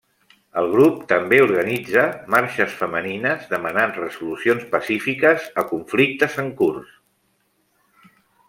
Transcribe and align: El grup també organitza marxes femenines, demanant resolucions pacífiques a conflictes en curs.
El 0.59 0.67
grup 0.75 1.01
també 1.11 1.37
organitza 1.47 2.05
marxes 2.37 2.73
femenines, 2.79 3.45
demanant 3.53 3.95
resolucions 3.99 4.67
pacífiques 4.75 5.49
a 5.65 5.69
conflictes 5.75 6.43
en 6.47 6.53
curs. 6.63 6.99